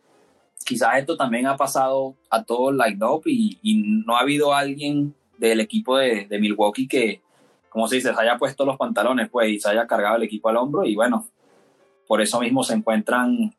[0.64, 5.14] quizás esto también ha pasado a todo el line-up y, y, no ha habido alguien
[5.38, 7.22] del equipo de, de Milwaukee que,
[7.70, 10.48] como se dice, se haya puesto los pantalones pues y se haya cargado el equipo
[10.48, 11.26] al hombro y bueno,
[12.06, 13.54] por eso mismo se encuentran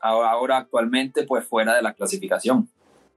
[0.00, 2.68] ahora, ahora actualmente pues fuera de la clasificación.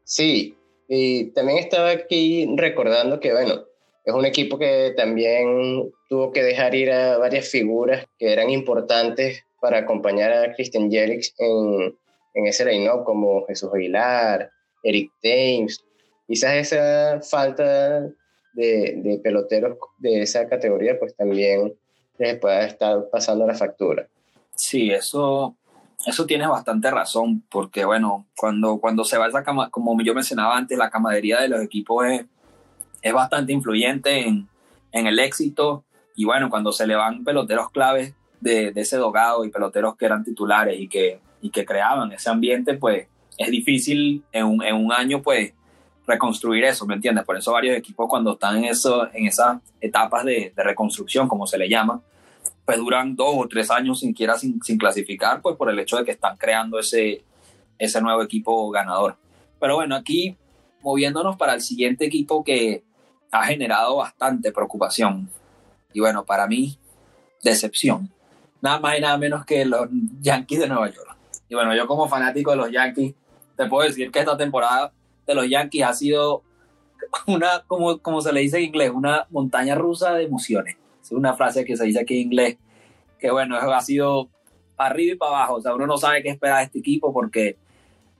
[0.03, 0.57] Sí,
[0.87, 3.63] y también estaba aquí recordando que bueno,
[4.03, 9.43] es un equipo que también tuvo que dejar ir a varias figuras que eran importantes
[9.61, 11.95] para acompañar a Christian Jelix en,
[12.33, 14.49] en ese line como Jesús Aguilar,
[14.83, 15.83] Eric James.
[16.27, 18.09] Quizás esa falta
[18.59, 21.73] de, peloteros de esa categoría, pues también
[22.17, 24.07] les pueda estar pasando la factura.
[24.55, 25.55] Sí, eso,
[26.05, 30.57] eso tienes bastante razón, porque bueno, cuando, cuando se va esa cama, como yo mencionaba
[30.57, 32.25] antes, la camaradería de los equipos es,
[33.01, 34.47] es bastante influyente en,
[34.91, 35.85] en, el éxito.
[36.15, 40.05] Y bueno, cuando se le van peloteros claves de, de ese dogado y peloteros que
[40.05, 44.75] eran titulares y que, y que creaban ese ambiente, pues es difícil en un, en
[44.75, 45.53] un año, pues
[46.09, 47.23] reconstruir eso, ¿me entiendes?
[47.23, 51.45] Por eso varios equipos cuando están en, eso, en esas etapas de, de reconstrucción, como
[51.45, 52.01] se le llama,
[52.65, 56.05] pues duran dos o tres años sin, sin, sin clasificar, pues por el hecho de
[56.05, 57.23] que están creando ese,
[57.77, 59.17] ese nuevo equipo ganador.
[59.59, 60.37] Pero bueno, aquí
[60.81, 62.83] moviéndonos para el siguiente equipo que
[63.31, 65.29] ha generado bastante preocupación.
[65.93, 66.77] Y bueno, para mí,
[67.43, 68.11] decepción.
[68.61, 69.87] Nada más y nada menos que los
[70.21, 71.17] Yankees de Nueva York.
[71.47, 73.13] Y bueno, yo como fanático de los Yankees,
[73.55, 74.93] te puedo decir que esta temporada
[75.29, 76.43] de los Yankees ha sido
[77.27, 80.75] una, como, como se le dice en inglés, una montaña rusa de emociones
[81.11, 82.57] es una frase que se dice aquí en inglés,
[83.19, 84.29] que bueno, ha sido
[84.77, 87.57] arriba y para abajo, o sea, uno no sabe qué esperar de este equipo porque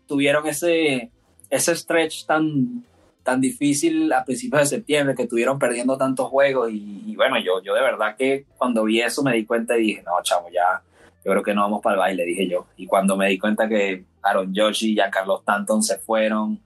[0.07, 1.11] tuvieron ese,
[1.49, 2.83] ese stretch tan,
[3.23, 7.75] tan difícil a principios de septiembre, que tuvieron perdiendo tantos juegos y, bueno, yo, yo
[7.75, 10.81] de verdad que cuando vi eso me di cuenta y dije, no, chamo, ya,
[11.23, 12.65] yo creo que no vamos para el baile, dije yo.
[12.77, 16.59] Y cuando me di cuenta que Aaron Joshi y Carlos Stanton se fueron,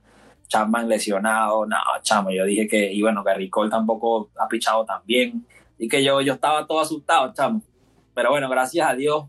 [0.48, 5.00] Chapman lesionado, no, chamo, yo dije que, y bueno, Gary Cole tampoco ha pichado tan
[5.04, 5.46] bien.
[5.78, 7.62] Y que yo, yo estaba todo asustado, chamo.
[8.14, 9.24] Pero bueno, gracias a Dios,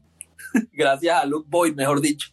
[0.73, 2.29] gracias a Luke Boyd, mejor dicho,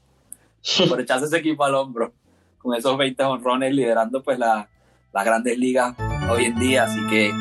[0.89, 2.13] por echarse ese equipo al hombro,
[2.59, 4.69] con esos 20 honrones liderando pues la,
[5.13, 5.95] las grandes ligas
[6.31, 6.85] hoy en día.
[6.85, 7.33] Así que,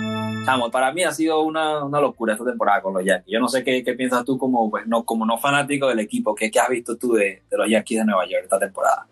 [0.45, 3.33] chamo, para mí ha sido una, una locura esta temporada con los Yankees.
[3.33, 6.33] Yo no sé qué, qué, piensas tú como, pues, no, como no fanático del equipo,
[6.33, 9.07] ¿qué, qué has visto tú de, de los Yankees de Nueva York esta temporada?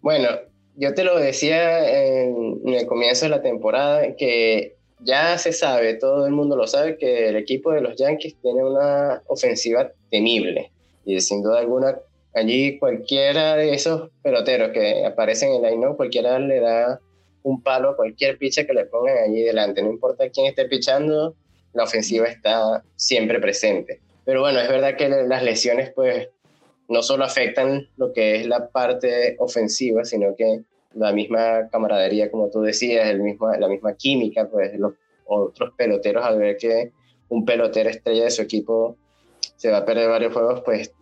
[0.00, 0.28] Bueno,
[0.76, 6.26] yo te lo decía en, el comienzo de la temporada, que ya se sabe, todo
[6.26, 10.70] el mundo lo sabe, que el equipo de los Yankees tiene una ofensiva temible.
[11.04, 11.98] Y sin duda alguna,
[12.34, 17.00] allí cualquiera de esos peloteros que aparecen en el line cualquiera le da
[17.42, 19.82] un palo a cualquier pitcher que le pongan allí delante.
[19.82, 21.34] No importa quién esté pichando,
[21.74, 24.00] la ofensiva está siempre presente.
[24.24, 26.28] Pero bueno, es verdad que las lesiones pues
[26.88, 30.62] no solo afectan lo que es la parte ofensiva, sino que
[30.94, 34.94] la misma camaradería, como tú decías, el mismo, la misma química, pues los
[35.26, 36.92] otros peloteros al ver que
[37.28, 38.96] un pelotero estrella de su equipo
[39.56, 40.92] se va a perder varios juegos, pues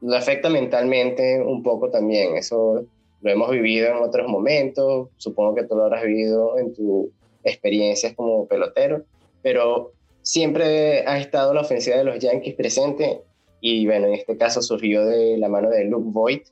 [0.00, 2.36] lo afecta mentalmente un poco también.
[2.36, 2.86] Eso
[3.20, 7.08] lo hemos vivido en otros momentos, supongo que tú lo habrás vivido en tus
[7.42, 9.04] experiencias como pelotero,
[9.42, 9.92] pero
[10.22, 13.22] siempre ha estado la ofensiva de los Yankees presente
[13.66, 16.48] y bueno, en este caso surgió de la mano de Luke Voigt,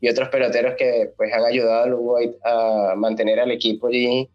[0.00, 4.28] y otros peloteros que pues han ayudado a Lugoy a mantener al equipo allí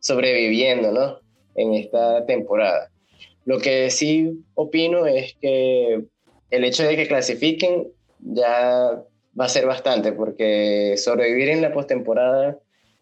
[0.00, 1.18] sobreviviendo, ¿no?
[1.56, 2.90] En esta temporada.
[3.44, 6.04] Lo que sí opino es que
[6.50, 9.04] el hecho de que clasifiquen ya
[9.38, 12.58] va a ser bastante, porque sobrevivir en la postemporada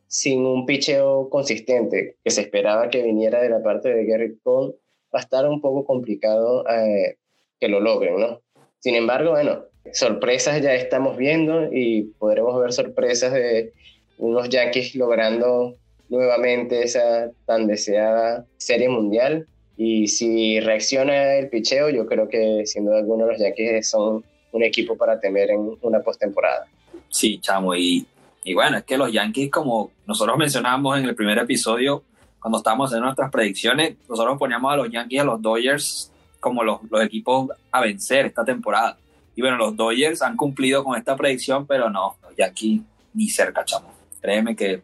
[0.08, 4.74] sin un picheo consistente que se esperaba que viniera de la parte de Gary Cole
[5.14, 7.18] va a estar un poco complicado eh,
[7.60, 8.42] que lo logren, ¿no?
[8.80, 13.72] Sin embargo, bueno, sorpresas ya estamos viendo y podremos ver sorpresas de
[14.18, 15.74] unos Yankees logrando
[16.08, 19.46] nuevamente esa tan deseada serie mundial.
[19.76, 24.62] Y si reacciona el picheo, yo creo que sin duda alguna los Yankees son un
[24.62, 26.66] equipo para temer en una postemporada.
[27.08, 28.06] Sí, chamo, y,
[28.42, 32.02] y bueno, es que los Yankees, como nosotros mencionábamos en el primer episodio,
[32.40, 36.12] cuando estábamos en nuestras predicciones, nosotros poníamos a los Yankees a los Dodgers
[36.46, 38.96] como los, los equipos a vencer esta temporada.
[39.34, 43.64] Y bueno, los Dodgers han cumplido con esta predicción, pero no, ya aquí ni cerca,
[43.64, 43.92] chamo.
[44.20, 44.80] Créeme que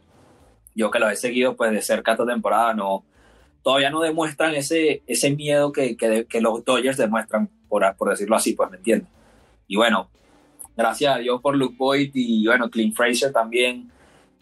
[0.74, 3.04] yo que los he seguido pues de cerca esta temporada, no,
[3.62, 8.34] todavía no demuestran ese, ese miedo que, que, que los Dodgers demuestran, por, por decirlo
[8.34, 9.08] así, pues me entiendes.
[9.68, 10.10] Y bueno,
[10.76, 13.92] gracias a Dios por Luke Boyd y bueno, Clint Fraser también,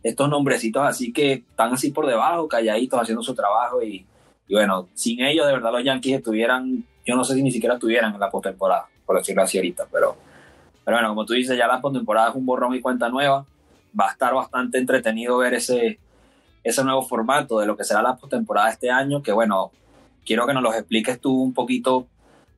[0.03, 4.07] estos nombrecitos así que están así por debajo, calladitos, haciendo su trabajo y,
[4.49, 7.75] y bueno, sin ellos de verdad los Yankees estuvieran, yo no sé si ni siquiera
[7.75, 10.15] estuvieran en la postemporada por decirlo así ahorita, pero,
[10.85, 13.45] pero bueno, como tú dices, ya la postemporada es un borrón y cuenta nueva,
[14.01, 15.99] va a estar bastante entretenido ver ese,
[16.63, 19.73] ese nuevo formato de lo que será la postemporada este año, que bueno,
[20.25, 22.07] quiero que nos lo expliques tú un poquito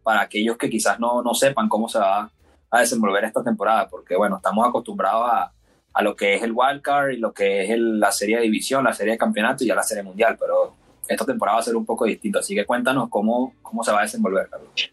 [0.03, 2.31] para aquellos que quizás no, no sepan cómo se va
[2.71, 5.53] a desenvolver esta temporada, porque bueno, estamos acostumbrados a,
[5.95, 8.93] a lo que es el wildcard y lo que es la serie de división, la
[8.93, 10.75] serie de campeonato y ya la serie mundial, pero
[11.09, 14.01] esta temporada va a ser un poco distinto, así que cuéntanos cómo, cómo se va
[14.01, 14.49] a desenvolver.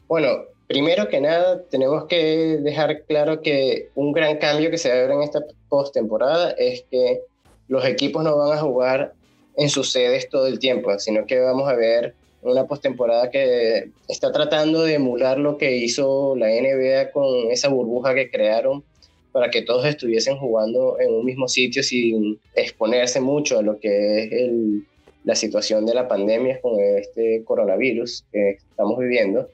[0.07, 4.93] Bueno, Primero que nada, tenemos que dejar claro que un gran cambio que se va
[4.93, 7.21] a ver en esta postemporada es que
[7.67, 9.13] los equipos no van a jugar
[9.57, 14.31] en sus sedes todo el tiempo, sino que vamos a ver una postemporada que está
[14.31, 18.83] tratando de emular lo que hizo la NBA con esa burbuja que crearon
[19.31, 24.23] para que todos estuviesen jugando en un mismo sitio sin exponerse mucho a lo que
[24.23, 24.85] es el,
[25.29, 29.47] la situación de la pandemia con este coronavirus que estamos viviendo.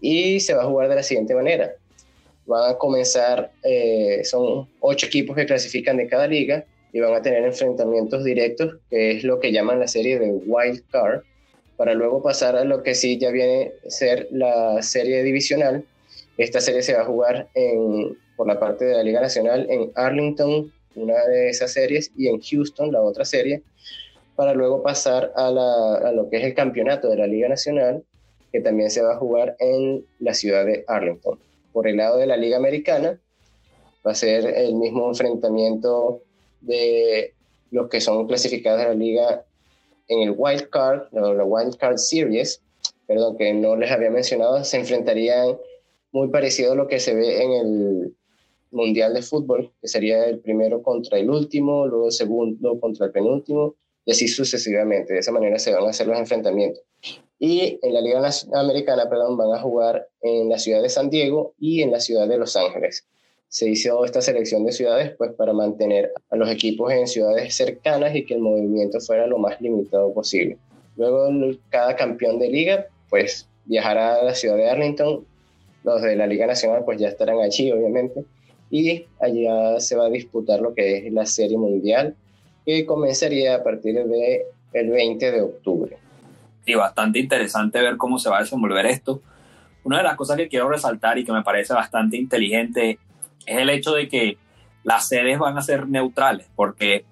[0.00, 1.72] Y se va a jugar de la siguiente manera.
[2.46, 7.22] Van a comenzar, eh, son ocho equipos que clasifican de cada liga y van a
[7.22, 11.20] tener enfrentamientos directos, que es lo que llaman la serie de Wild Card,
[11.76, 15.84] para luego pasar a lo que sí ya viene a ser la serie divisional.
[16.38, 19.92] Esta serie se va a jugar en, por la parte de la Liga Nacional en
[19.94, 23.62] Arlington, una de esas series, y en Houston, la otra serie,
[24.38, 28.04] para luego pasar a, a lo que es el campeonato de la Liga Nacional,
[28.52, 31.40] que también se va a jugar en la ciudad de Arlington.
[31.72, 33.20] Por el lado de la Liga Americana,
[34.06, 36.22] va a ser el mismo enfrentamiento
[36.60, 37.34] de
[37.72, 39.44] los que son clasificados de la liga
[40.06, 42.62] en el Wild Card, la Wild Card Series,
[43.08, 45.58] perdón, que no les había mencionado, se enfrentarían
[46.12, 48.16] muy parecido a lo que se ve en el
[48.70, 53.10] Mundial de Fútbol, que sería el primero contra el último, luego el segundo contra el
[53.12, 53.74] penúltimo,
[54.08, 55.12] y así sucesivamente.
[55.12, 56.82] De esa manera se van a hacer los enfrentamientos.
[57.38, 61.52] Y en la Liga Americana, perdón, van a jugar en la ciudad de San Diego
[61.60, 63.06] y en la ciudad de Los Ángeles
[63.48, 68.14] se hizo esta selección de ciudades pues para mantener a los equipos en ciudades cercanas
[68.14, 70.56] y que el movimiento fuera lo más limitado posible.
[70.96, 71.28] Luego
[71.68, 75.26] cada campeón de liga pues viajará a la ciudad de Arlington,
[75.84, 78.24] los de la Liga Nacional pues ya estarán allí obviamente
[78.70, 82.16] y allá se va a disputar lo que es la Serie Mundial
[82.68, 84.42] que comenzaría a partir del
[84.74, 85.96] el 20 de octubre.
[86.66, 89.22] Sí, bastante interesante ver cómo se va a desenvolver esto.
[89.84, 92.98] Una de las cosas que quiero resaltar y que me parece bastante inteligente
[93.46, 94.36] es el hecho de que
[94.82, 97.06] las sedes van a ser neutrales, porque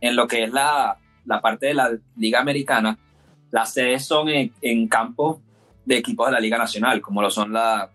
[0.00, 0.96] en lo que es la,
[1.26, 2.98] la parte de la Liga Americana,
[3.50, 5.40] las sedes son en, campos
[5.84, 7.90] de equipos de la Liga Nacional, como lo son la,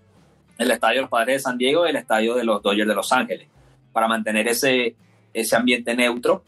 [0.60, 2.94] el Estadio de los Padres de San Diego y el Estadio de los Dodgers de
[2.94, 3.48] Los Ángeles,
[3.92, 4.96] para mantener ese,
[5.34, 6.44] ese ambiente neutro.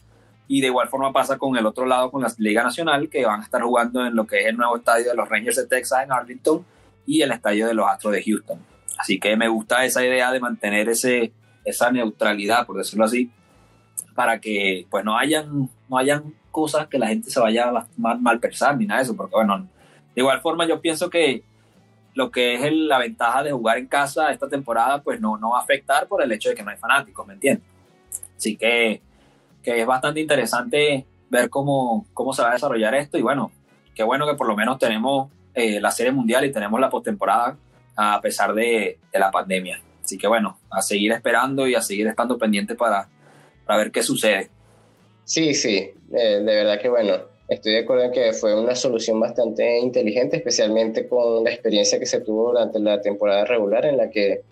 [0.52, 3.38] Y de igual forma pasa con el otro lado, con la Liga Nacional, que van
[3.38, 6.02] a estar jugando en lo que es el nuevo estadio de los Rangers de Texas
[6.02, 6.66] en Arlington
[7.06, 8.58] y el estadio de los Astros de Houston.
[8.98, 11.32] Así que me gusta esa idea de mantener ese,
[11.64, 13.30] esa neutralidad, por decirlo así,
[14.16, 18.20] para que pues no hayan, no hayan cosas que la gente se vaya a mal,
[18.20, 19.68] mal pensar ni nada de eso, porque bueno,
[20.16, 21.44] de igual forma yo pienso que
[22.14, 25.60] lo que es la ventaja de jugar en casa esta temporada pues no, no va
[25.60, 27.64] a afectar por el hecho de que no hay fanáticos, ¿me entiendes?
[28.36, 29.00] Así que,
[29.62, 33.52] que es bastante interesante ver cómo, cómo se va a desarrollar esto y bueno,
[33.94, 37.56] qué bueno que por lo menos tenemos eh, la serie mundial y tenemos la postemporada
[37.96, 39.80] a pesar de, de la pandemia.
[40.02, 43.08] Así que bueno, a seguir esperando y a seguir estando pendiente para,
[43.64, 44.50] para ver qué sucede.
[45.24, 47.14] Sí, sí, de verdad que bueno,
[47.48, 52.06] estoy de acuerdo en que fue una solución bastante inteligente, especialmente con la experiencia que
[52.06, 54.42] se tuvo durante la temporada regular en la que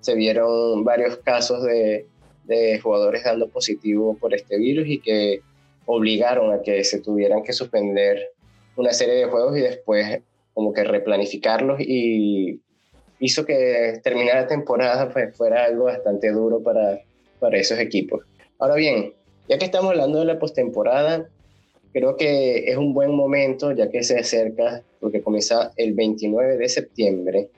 [0.00, 2.06] se vieron varios casos de,
[2.48, 5.40] de jugadores dando positivo por este virus y que
[5.86, 8.32] obligaron a que se tuvieran que suspender
[8.76, 10.20] una serie de juegos y después
[10.54, 12.60] como que replanificarlos y
[13.20, 17.00] hizo que terminar la temporada pues, fuera algo bastante duro para,
[17.38, 18.24] para esos equipos.
[18.58, 19.14] Ahora bien,
[19.48, 21.28] ya que estamos hablando de la postemporada,
[21.92, 26.68] creo que es un buen momento, ya que se acerca, porque comienza el 29 de
[26.68, 27.48] septiembre,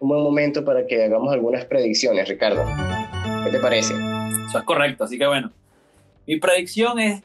[0.00, 2.64] un buen momento para que hagamos algunas predicciones, Ricardo.
[3.44, 3.94] ¿Qué te parece?
[4.48, 5.52] Eso es correcto, así que bueno,
[6.26, 7.22] mi predicción es,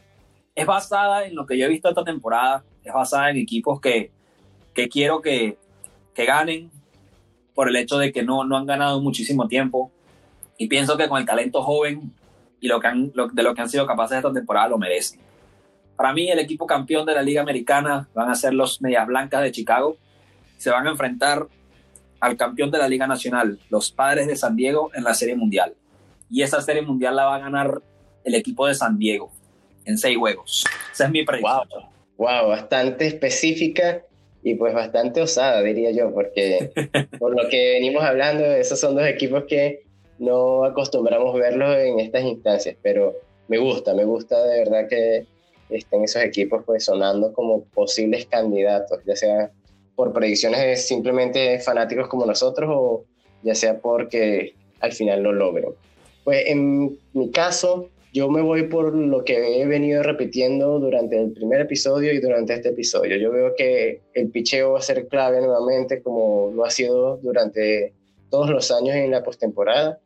[0.56, 4.12] es basada en lo que yo he visto esta temporada, es basada en equipos que,
[4.74, 5.58] que quiero que,
[6.14, 6.70] que ganen,
[7.54, 9.90] por el hecho de que no, no han ganado muchísimo tiempo.
[10.58, 12.14] Y pienso que con el talento joven
[12.60, 15.22] y lo que han, de lo que han sido capaces esta temporada lo merecen.
[15.96, 19.44] Para mí, el equipo campeón de la Liga Americana van a ser los Medias Blancas
[19.44, 19.96] de Chicago.
[20.58, 21.48] Se van a enfrentar
[22.20, 25.76] al campeón de la Liga Nacional, los Padres de San Diego, en la Serie Mundial.
[26.34, 27.80] Y esa Serie Mundial la va a ganar
[28.24, 29.32] el equipo de San Diego
[29.86, 30.64] en seis juegos.
[30.92, 31.70] Esa es mi predicción.
[32.18, 34.02] Wow, wow bastante específica
[34.42, 36.72] y pues bastante osada, diría yo, porque
[37.20, 39.84] por lo que venimos hablando, esos son dos equipos que
[40.18, 43.14] no acostumbramos verlos en estas instancias, pero
[43.48, 45.28] me gusta, me gusta de verdad que
[45.70, 49.52] estén esos equipos pues sonando como posibles candidatos, ya sea
[49.96, 53.06] por predicciones de simplemente fanáticos como nosotros o
[53.44, 55.76] ya sea porque al final lo logren.
[56.24, 61.32] Pues en mi caso, yo me voy por lo que he venido repitiendo durante el
[61.32, 63.18] primer episodio y durante este episodio.
[63.18, 67.94] Yo veo que el picheo va a ser clave nuevamente como lo ha sido durante
[68.30, 70.00] todos los años en la postemporada.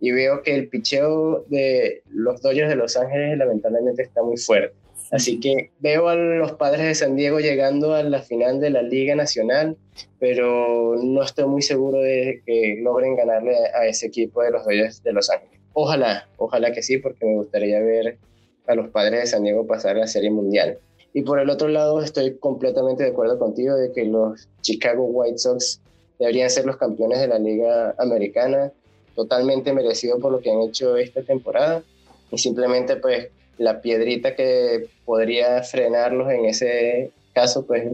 [0.00, 4.76] Y veo que el picheo de los Dodgers de Los Ángeles lamentablemente está muy fuerte.
[5.10, 8.82] Así que veo a los padres de San Diego llegando a la final de la
[8.82, 9.76] Liga Nacional,
[10.18, 15.02] pero no estoy muy seguro de que logren ganarle a ese equipo de los Dodgers
[15.02, 18.18] de Los Ángeles ojalá, ojalá que sí, porque me gustaría ver
[18.66, 20.78] a los padres de San Diego pasar la Serie Mundial.
[21.14, 25.38] Y por el otro lado, estoy completamente de acuerdo contigo de que los Chicago White
[25.38, 25.80] Sox
[26.18, 28.72] deberían ser los campeones de la Liga Americana,
[29.14, 31.82] totalmente merecido por lo que han hecho esta temporada.
[32.30, 33.28] Y simplemente, pues,
[33.58, 37.84] la piedrita que podría frenarlos en ese caso, pues,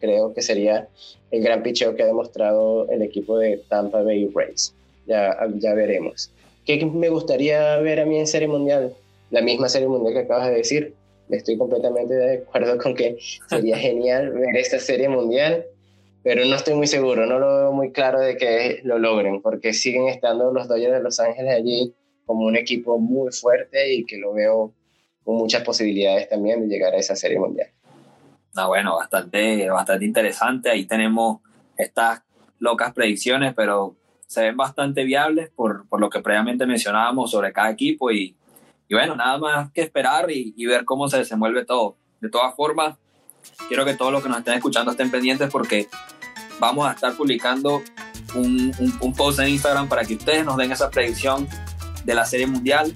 [0.00, 0.88] creo que sería
[1.30, 4.74] el gran picheo que ha demostrado el equipo de Tampa Bay Rays.
[5.06, 6.30] Ya, ya veremos.
[6.64, 8.94] ¿Qué me gustaría ver a mí en Serie Mundial?
[9.30, 10.94] La misma Serie Mundial que acabas de decir.
[11.30, 13.16] Estoy completamente de acuerdo con que
[13.48, 15.64] sería genial ver esta Serie Mundial,
[16.22, 19.72] pero no estoy muy seguro, no lo veo muy claro de que lo logren, porque
[19.72, 21.94] siguen estando los Dodgers de Los Ángeles allí
[22.26, 24.72] como un equipo muy fuerte y que lo veo
[25.24, 27.68] con muchas posibilidades también de llegar a esa Serie Mundial.
[28.54, 30.70] No, bueno, bastante, bastante interesante.
[30.70, 31.40] Ahí tenemos
[31.76, 32.22] estas
[32.58, 33.96] locas predicciones, pero
[34.26, 38.36] se ven bastante viables por, por lo que previamente mencionábamos sobre cada equipo y,
[38.88, 41.96] y bueno, nada más que esperar y, y, ver cómo se desenvuelve todo.
[42.20, 42.96] De todas formas,
[43.68, 45.88] quiero que todos los que nos estén escuchando estén pendientes porque
[46.60, 47.82] vamos a estar publicando
[48.34, 51.48] un, un, un post en Instagram para que ustedes nos den esa predicción
[52.04, 52.94] de la Serie Mundial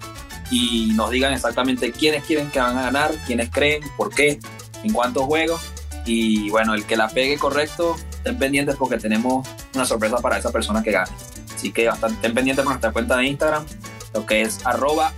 [0.50, 4.38] y nos digan exactamente quiénes quieren que van a ganar, quiénes creen, por qué,
[4.82, 5.60] en cuántos juegos.
[6.06, 10.50] Y bueno, el que la pegue correcto, estén pendientes porque tenemos una sorpresa para esa
[10.50, 11.10] persona que gane.
[11.54, 13.66] Así que estén pendientes con nuestra cuenta de Instagram,
[14.14, 15.12] lo que es arroba.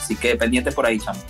[0.00, 1.20] Así que pendientes por ahí, chamo.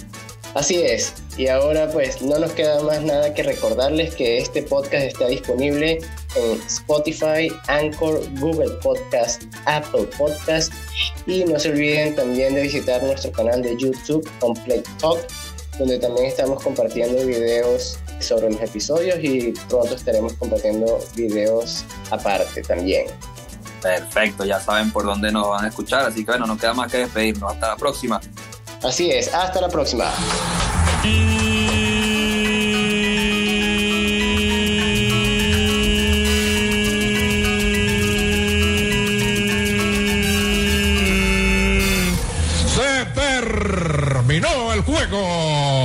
[0.54, 1.14] Así es.
[1.36, 5.98] Y ahora pues no nos queda más nada que recordarles que este podcast está disponible
[6.36, 10.72] en Spotify, Anchor, Google Podcast, Apple Podcast
[11.26, 15.18] y no se olviden también de visitar nuestro canal de YouTube Complete Talk
[15.78, 23.06] donde también estamos compartiendo videos sobre los episodios y pronto estaremos compartiendo videos aparte también.
[23.82, 26.90] Perfecto, ya saben por dónde nos van a escuchar, así que bueno, no queda más
[26.90, 27.52] que despedirnos.
[27.52, 28.20] Hasta la próxima.
[28.82, 30.10] Así es, hasta la próxima.
[44.86, 45.75] Juego.